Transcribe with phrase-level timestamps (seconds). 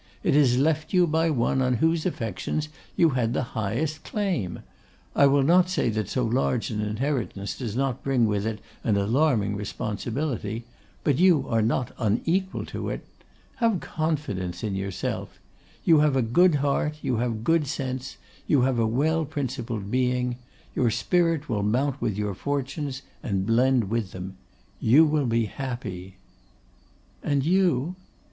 [0.23, 4.61] It is left you by one on whose affections you had the highest claim.
[5.15, 8.97] I will not say that so large an inheritance does not bring with it an
[8.97, 10.65] alarming responsibility;
[11.03, 13.05] but you are not unequal to it.
[13.57, 15.37] Have confidence in yourself.
[15.85, 20.37] You have a good heart; you have good sense; you have a well principled being.
[20.73, 24.37] Your spirit will mount with your fortunes, and blend with them.
[24.79, 26.15] You will be happy.'
[27.21, 27.95] 'And you?